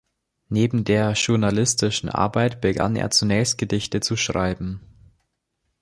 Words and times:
Neben 0.49 0.83
der 0.83 1.11
journalistischen 1.11 2.09
Arbeit 2.09 2.59
begann 2.59 2.95
er 2.95 3.11
zunächst, 3.11 3.59
Gedichte 3.59 3.99
zu 3.99 4.17
schreiben. 4.17 4.81